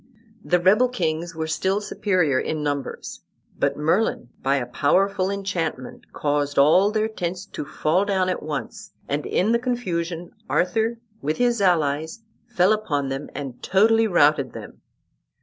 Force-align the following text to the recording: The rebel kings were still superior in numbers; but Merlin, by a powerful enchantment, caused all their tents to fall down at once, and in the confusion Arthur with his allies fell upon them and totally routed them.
The 0.43 0.59
rebel 0.59 0.89
kings 0.89 1.35
were 1.35 1.45
still 1.45 1.79
superior 1.79 2.39
in 2.39 2.63
numbers; 2.63 3.19
but 3.59 3.77
Merlin, 3.77 4.29
by 4.41 4.55
a 4.55 4.65
powerful 4.65 5.29
enchantment, 5.29 6.11
caused 6.11 6.57
all 6.57 6.89
their 6.89 7.07
tents 7.07 7.45
to 7.45 7.63
fall 7.63 8.03
down 8.03 8.27
at 8.27 8.41
once, 8.41 8.93
and 9.07 9.27
in 9.27 9.51
the 9.51 9.59
confusion 9.59 10.31
Arthur 10.49 10.97
with 11.21 11.37
his 11.37 11.61
allies 11.61 12.23
fell 12.47 12.73
upon 12.73 13.09
them 13.09 13.29
and 13.35 13.61
totally 13.61 14.07
routed 14.07 14.53
them. 14.53 14.81